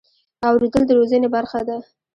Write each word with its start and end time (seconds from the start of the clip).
اورېدل 0.49 0.83
د 0.87 0.91
روزنې 0.99 1.27
برخه 1.35 1.59
ده. 1.67 1.77